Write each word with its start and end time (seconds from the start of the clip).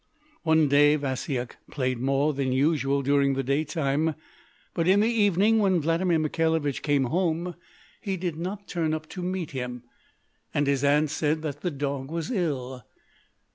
One 0.41 0.67
day, 0.67 0.95
Vasyuk 0.95 1.57
played 1.69 1.99
more 1.99 2.33
than 2.33 2.51
usual 2.51 3.03
during 3.03 3.35
the 3.35 3.43
daytime, 3.43 4.15
but 4.73 4.87
in 4.87 4.99
the 4.99 5.07
evening, 5.07 5.59
when 5.59 5.79
Vladimir 5.79 6.17
Mikhailovich 6.17 6.81
came 6.81 7.03
home, 7.03 7.53
he 8.01 8.17
did 8.17 8.35
not 8.35 8.67
turn 8.67 8.95
up 8.95 9.07
to 9.09 9.21
meet 9.21 9.51
him, 9.51 9.83
and 10.55 10.65
his 10.65 10.83
Aunt 10.83 11.11
said 11.11 11.43
that 11.43 11.61
the 11.61 11.69
dog 11.69 12.09
was 12.09 12.31
ill. 12.31 12.83